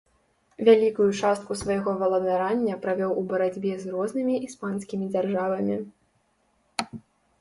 Вялікую 0.67 1.05
частку 1.21 1.57
свайго 1.61 1.93
валадарання 1.99 2.79
правёў 2.85 3.11
у 3.19 3.25
барацьбе 3.33 3.73
з 3.83 3.95
рознымі 3.99 4.35
іспанскімі 4.49 5.05
дзяржавамі. 5.15 5.75